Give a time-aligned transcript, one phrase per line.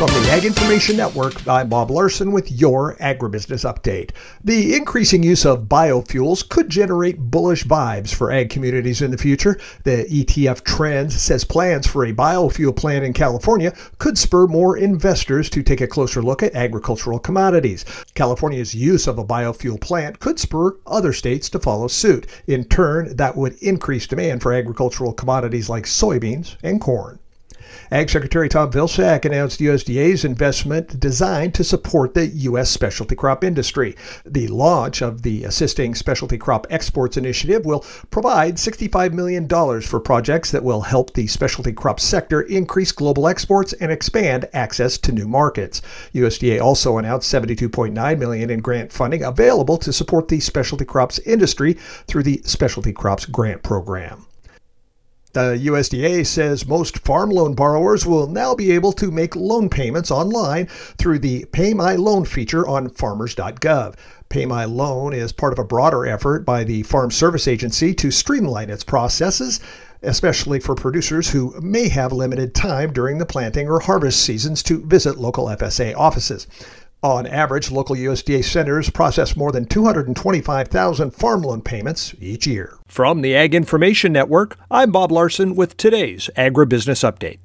[0.00, 4.12] From the Ag Information Network, I'm Bob Larson with your agribusiness update.
[4.42, 9.60] The increasing use of biofuels could generate bullish vibes for ag communities in the future.
[9.84, 15.50] The ETF Trends says plans for a biofuel plant in California could spur more investors
[15.50, 17.84] to take a closer look at agricultural commodities.
[18.14, 22.26] California's use of a biofuel plant could spur other states to follow suit.
[22.46, 27.18] In turn, that would increase demand for agricultural commodities like soybeans and corn.
[27.90, 32.70] Ag Secretary Tom Vilsack announced USDA's investment designed to support the U.S.
[32.70, 33.96] specialty crop industry.
[34.24, 39.48] The launch of the Assisting Specialty Crop Exports Initiative will provide $65 million
[39.82, 44.98] for projects that will help the specialty crop sector increase global exports and expand access
[44.98, 45.82] to new markets.
[46.14, 51.74] USDA also announced 72.9 million in grant funding available to support the specialty crops industry
[52.06, 54.26] through the Specialty Crops Grant Program.
[55.32, 60.10] The USDA says most farm loan borrowers will now be able to make loan payments
[60.10, 63.94] online through the Pay My Loan feature on farmers.gov.
[64.28, 68.10] Pay My Loan is part of a broader effort by the Farm Service Agency to
[68.10, 69.60] streamline its processes,
[70.02, 74.84] especially for producers who may have limited time during the planting or harvest seasons to
[74.84, 76.48] visit local FSA offices.
[77.02, 82.76] On average, local USDA centers process more than 225,000 farm loan payments each year.
[82.86, 87.38] From the Ag Information Network, I'm Bob Larson with today's Agribusiness Update.